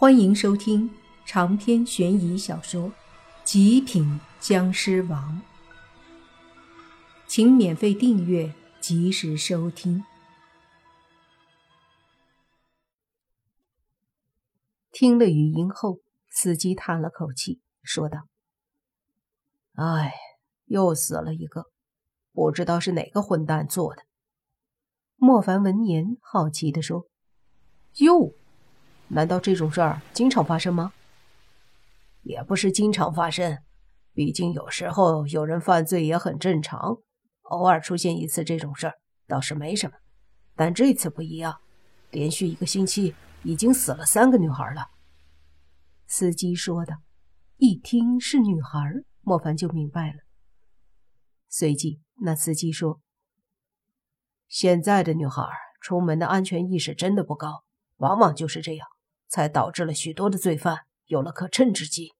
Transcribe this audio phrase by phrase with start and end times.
[0.00, 0.88] 欢迎收听
[1.26, 2.82] 长篇悬疑小说
[3.42, 5.42] 《极品僵尸王》，
[7.26, 10.04] 请免费订阅，及时收听。
[14.92, 15.98] 听了语音后，
[16.30, 18.28] 司机叹了口气，说道
[19.74, 20.14] ：“哎，
[20.66, 21.64] 又死了一个，
[22.32, 24.04] 不知道是哪个混蛋做的。”
[25.18, 27.08] 莫凡闻言，好奇的说
[27.98, 28.32] ：“哟。”
[29.08, 30.92] 难道这种事儿经常发生吗？
[32.22, 33.58] 也不是经常发生，
[34.12, 36.98] 毕竟有时候有人犯罪也很正常，
[37.42, 38.94] 偶尔出现一次这种事儿
[39.26, 39.96] 倒是没什么。
[40.54, 41.58] 但这次不一样，
[42.10, 43.14] 连续一个星期
[43.44, 44.88] 已经死了三个女孩了。
[46.06, 46.98] 司机说的，
[47.56, 48.78] 一听是女孩，
[49.22, 50.18] 莫凡就明白了。
[51.48, 53.00] 随即，那司机说
[54.48, 55.48] ：“现在的女孩
[55.80, 57.64] 出门的安全意识真的不高，
[57.96, 58.86] 往往就是这样。”
[59.28, 62.14] 才导致了许多的罪犯有了可乘之机。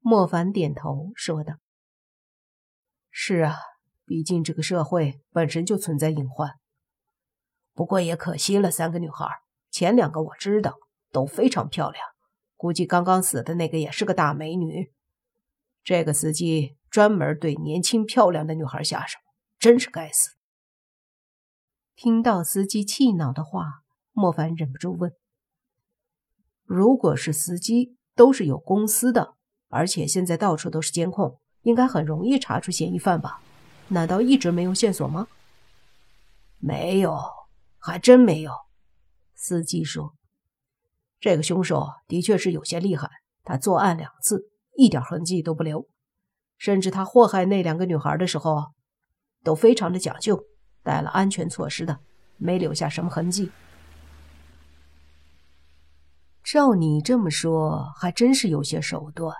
[0.00, 1.54] 莫凡点头说道
[3.08, 3.56] ：“是啊，
[4.04, 6.58] 毕竟这个社会本身就存在隐患。
[7.72, 9.26] 不过也可惜了三个女孩，
[9.70, 10.74] 前两个我知道
[11.12, 12.04] 都非常漂亮，
[12.56, 14.92] 估计刚刚死的那个也是个大美女。
[15.84, 19.18] 这个司机专门对年轻漂亮的女孩下手，
[19.58, 20.30] 真是该死。”
[21.94, 23.66] 听到司机气恼的话，
[24.10, 25.12] 莫凡忍不住问。
[26.64, 29.34] 如果是司机，都是有公司的，
[29.68, 33.40] 而且现在到处都是监控，应该很容易查出嫌疑犯吧？
[33.88, 35.28] 难道一直没有线索吗？
[36.58, 37.18] 没有，
[37.78, 38.52] 还真没有。
[39.34, 40.14] 司机说
[41.20, 43.10] ：“这个凶手的确是有些厉害，
[43.42, 45.88] 他作案两次，一点痕迹都不留，
[46.56, 48.72] 甚至他祸害那两个女孩的时候，
[49.42, 50.46] 都非常的讲究，
[50.82, 51.98] 带了安全措施的，
[52.36, 53.50] 没留下什么痕迹。”
[56.52, 59.34] 照你这么说，还真是有些手段。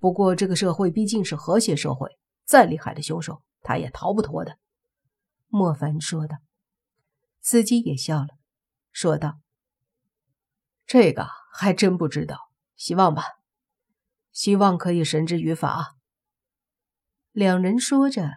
[0.00, 4.58] 不过这个社会毕竟是和谐社会，再厉害的凶手，他也逃不脱的。”
[5.46, 6.38] 莫凡说道。
[7.40, 8.30] 司机也笑了，
[8.90, 9.38] 说道
[10.84, 12.36] ：“这个还真不知道，
[12.74, 13.22] 希望吧，
[14.32, 15.94] 希望可以绳之于法。”
[17.30, 18.32] 两人说着，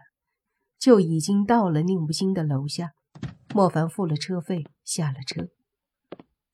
[0.78, 2.94] 就已经到了宁不星的楼下。
[3.56, 5.48] 莫凡付了车费，下了车。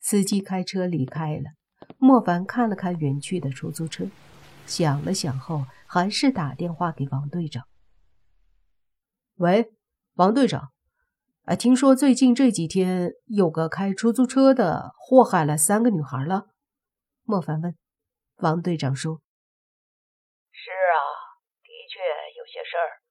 [0.01, 1.51] 司机开车离开了，
[1.99, 4.05] 莫凡看了看远去的出租车，
[4.65, 7.67] 想了想后，还是打电话给王队长。
[9.35, 9.71] 喂，
[10.15, 10.73] 王队长，
[11.45, 16.49] 哎，听说最近这几天有个开出租车的祸害了三个女孩了。
[17.23, 17.77] 莫凡问，
[18.37, 19.21] 王队长说
[20.49, 20.97] ：“是啊，
[21.61, 22.01] 的确
[22.37, 23.05] 有些事儿，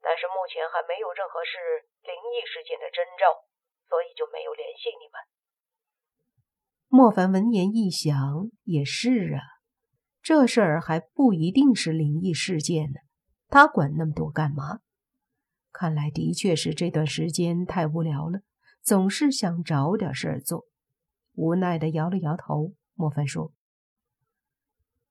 [0.00, 3.44] 但是目前还没有任何是灵异事件的征兆，
[3.88, 5.20] 所以就没有联系你们。”
[6.94, 9.40] 莫凡闻言一想，也是啊，
[10.20, 13.00] 这事儿还不一定是灵异事件呢，
[13.48, 14.80] 他管那么多干嘛？
[15.72, 18.40] 看来的确是这段时间太无聊了，
[18.82, 20.66] 总是想找点事儿做。
[21.32, 22.74] 无奈的摇了摇头。
[22.92, 23.54] 莫凡说：“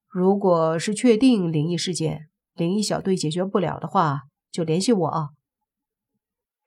[0.06, 4.20] 如果是确定灵异事件，灵异小队解决不了的话，
[4.52, 5.30] 就联系我啊。”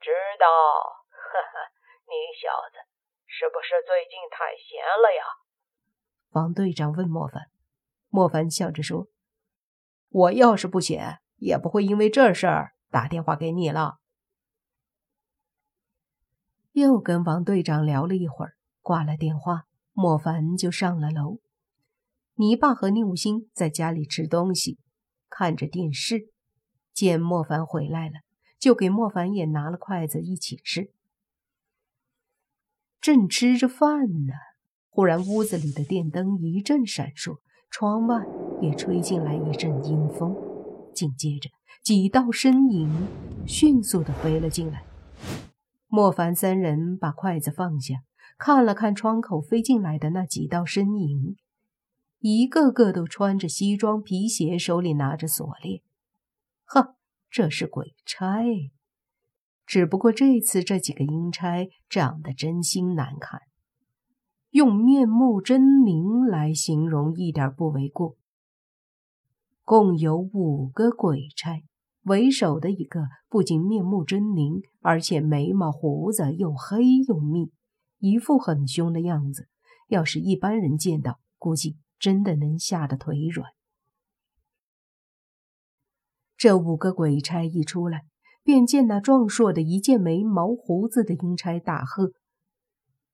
[0.02, 0.46] 知道，
[1.08, 1.56] 呵呵，
[2.04, 2.85] 你小子。
[3.38, 5.22] 是不是最近太闲了呀？
[6.30, 7.52] 王队长问莫凡。
[8.08, 9.10] 莫凡笑着说
[10.08, 13.98] ：“我要是不闲，也不会因为这事儿打电话给你了。”
[16.72, 21.42] 又跟王队长聊了一会儿，挂了电话，莫凡就上了楼。
[22.36, 24.80] 泥巴和宁武星在家里吃东西，
[25.28, 26.32] 看着电视，
[26.94, 28.22] 见莫凡回来了，
[28.58, 30.95] 就给莫凡也拿了筷子一起吃。
[33.06, 34.34] 正吃着饭呢，
[34.90, 37.38] 忽然屋子里的电灯一阵闪烁，
[37.70, 38.26] 窗外
[38.64, 40.36] 也吹进来一阵阴风，
[40.92, 41.52] 紧接着
[41.84, 43.08] 几道身影
[43.46, 44.84] 迅速的飞了进来。
[45.86, 47.98] 莫凡三人把筷子放下，
[48.40, 51.36] 看了看窗口飞进来的那几道身影，
[52.18, 55.84] 一个个都穿着西装皮鞋，手里拿着锁链。
[56.64, 56.96] 呵，
[57.30, 58.42] 这是鬼差。
[59.66, 63.42] 只不过这次这几个阴差长得真心难看，
[64.52, 68.16] 用面目狰狞来形容一点不为过。
[69.64, 71.64] 共有五个鬼差，
[72.04, 77.52] 为首的一个不仅面目狰狞，而且眉毛胡子又黑又密，
[77.98, 79.48] 一副很凶的样子。
[79.88, 83.52] 要是一般人见到，估计真的能吓得腿软。
[86.38, 88.06] 这五个鬼差一出来。
[88.46, 92.12] 便见那壮硕的一剑眉毛胡子的阴差大喝：“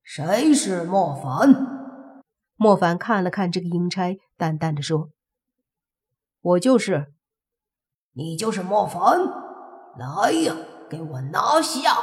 [0.03, 1.55] 谁是莫凡？”
[2.57, 5.09] 莫凡看了看这个阴差，淡淡的说
[6.41, 7.13] ：“我就是。”
[8.13, 9.21] 你就是莫凡，
[9.97, 10.53] 来呀，
[10.89, 11.95] 给我拿下！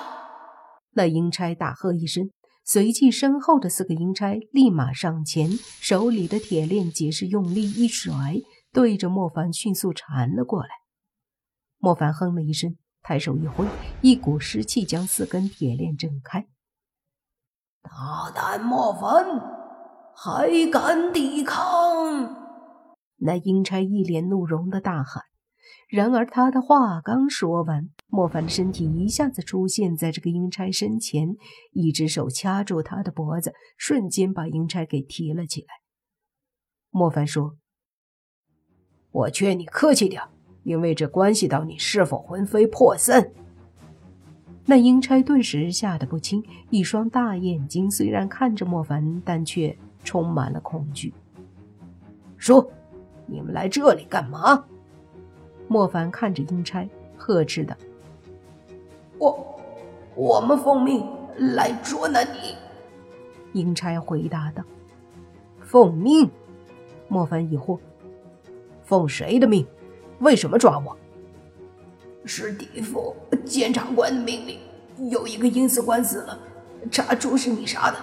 [0.92, 2.30] 那阴差大喝一声，
[2.64, 5.50] 随即身后的四个阴差立马上前，
[5.82, 8.36] 手里的铁链结是用力一甩，
[8.72, 10.70] 对着莫凡迅速缠了过来。
[11.76, 13.66] 莫凡哼了一声，抬手一挥，
[14.02, 16.46] 一股湿气将四根铁链震开。
[17.82, 19.24] 大胆莫凡，
[20.14, 22.36] 还敢抵抗？
[23.16, 25.24] 那阴差一脸怒容的大喊。
[25.88, 31.36] 然而，他的话刚说完，莫凡的身体一下子出现在这个阴差身前，
[31.72, 35.68] 一只手掐住他的脖子，瞬间把阴差给提了起来。
[36.90, 37.56] 莫凡说
[39.10, 40.22] ：“我劝你客气点，
[40.68, 43.30] 因为这关系到你是否魂飞魄散。”
[44.66, 49.74] 那阴差顿时吓得不轻，一双大眼睛虽然看着莫凡，但却
[50.04, 51.14] 充满了恐惧。
[52.36, 52.70] 说
[53.24, 54.66] ：“你们来这里干嘛？”
[55.68, 56.86] 莫凡看着阴差，
[57.16, 57.74] 呵斥道
[59.18, 59.58] ：“我，
[60.14, 61.02] 我们奉命
[61.38, 62.54] 来捉拿你。”
[63.58, 64.62] 阴差回答道
[65.64, 66.30] ：“奉命？”
[67.08, 67.78] 莫凡疑惑
[68.84, 69.66] ：“奉谁的命？
[70.20, 70.96] 为什么抓我？”
[72.24, 74.58] 是地府监察官的命令。
[75.10, 76.36] 有一个阴司官死了，
[76.90, 77.96] 查出是你杀的，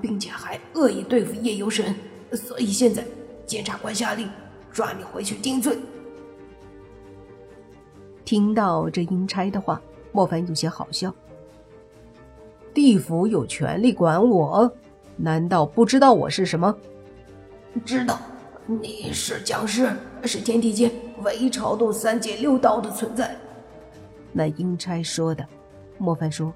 [0.00, 1.92] 并且还恶意对付夜游神，
[2.32, 3.04] 所以现在
[3.44, 4.30] 监察官下令
[4.72, 5.76] 抓你回去定罪。
[8.24, 11.12] 听到这阴差的话，莫凡有些好笑。
[12.72, 14.70] 地府有权利管我，
[15.16, 16.72] 难道不知道我是什么？
[17.84, 18.20] 知道，
[18.68, 19.88] 你是僵尸，
[20.24, 20.90] 是天地间
[21.22, 23.36] 唯一超度三界六道的存在。
[24.32, 25.46] 那阴差说的。
[25.98, 26.52] 莫凡说：“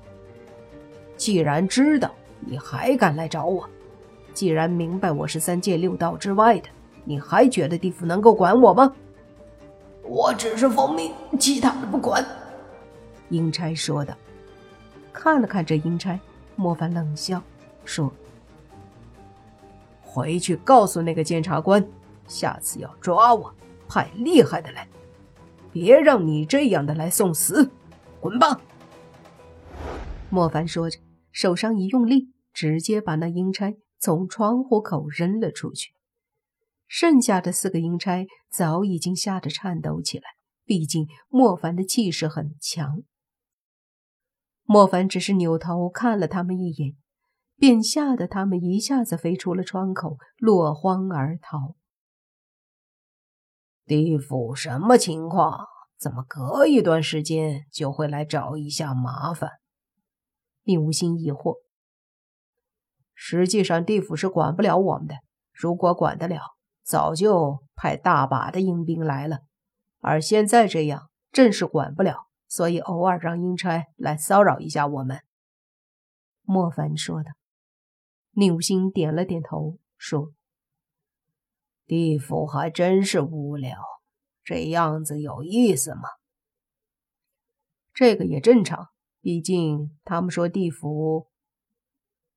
[1.16, 2.10] 既然知道，
[2.40, 3.64] 你还敢来找我？
[4.34, 6.68] 既然明白我是三界六道之外的，
[7.04, 8.92] 你还觉得地府能够管我吗？”
[10.02, 12.26] 我只是奉命，其他的不管。”
[13.30, 14.14] 阴差说的。
[15.12, 16.18] 看了看这阴差，
[16.56, 17.40] 莫凡冷笑
[17.84, 18.12] 说
[20.02, 21.82] ：“回去告诉那个监察官，
[22.30, 23.54] 下次要抓我，
[23.88, 24.88] 派厉害的来，
[25.72, 27.70] 别让你这样的来送死。
[28.20, 28.60] 滚吧！”
[30.30, 30.98] 莫凡说着，
[31.32, 35.92] 手上一用力，直接把那阴差从窗户口扔了出去。
[36.86, 40.24] 剩下的四个阴差早已经吓得颤抖起来，
[40.64, 43.02] 毕竟莫凡的气势很强。
[44.64, 46.94] 莫凡只是扭头看了他们一眼，
[47.56, 51.74] 便吓得他们一下子飞出了窗口，落荒而逃。
[53.90, 55.66] 地府什么情况？
[55.98, 59.50] 怎么隔一段时间就会来找一下麻烦？
[60.62, 61.56] 并无心疑惑。
[63.14, 65.16] 实际上，地府是管不了我们的。
[65.52, 66.40] 如果管得了，
[66.84, 69.40] 早就派大把的阴兵来了，
[69.98, 75.18] 而现在这样，正是管不了，所以偶尔让阴差来骚扰一下我们。”
[76.46, 77.32] 莫凡说的。
[78.34, 80.30] 宁无心点了点头，说
[81.90, 83.76] ：“地府还真是无聊，
[84.44, 86.02] 这样子有意思吗？”
[87.92, 88.90] 这个也正常，
[89.20, 91.26] 毕竟他们说地府，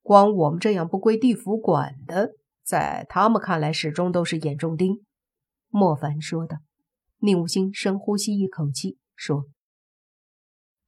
[0.01, 2.31] 光我们这样不归地府管的。
[2.63, 5.05] 在他们看来，始终都是眼中钉。”
[5.69, 6.57] 莫凡说道。
[7.19, 9.45] 宁无心深呼吸一口气，说：“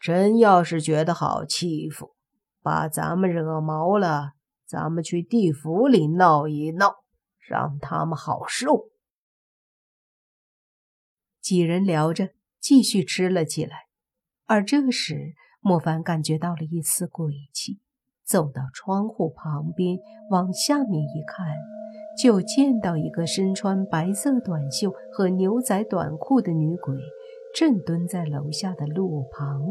[0.02, 2.16] 真要是觉得好欺负，
[2.64, 4.32] 把咱们惹毛了，
[4.66, 7.05] 咱们去地府里闹一闹，
[7.48, 8.90] 让他们好受。”
[11.42, 13.86] 几人聊着，继续吃了起来。
[14.46, 17.80] 而这时，莫凡感觉到了一丝鬼气。
[18.26, 20.00] 走到窗户旁边，
[20.32, 21.46] 往下面一看，
[22.18, 26.98] 就见到一个身穿白色短袖和牛仔短裤的女鬼，
[27.54, 29.62] 正蹲在楼下的路旁。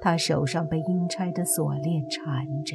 [0.00, 2.74] 她手上被阴差的锁链缠着。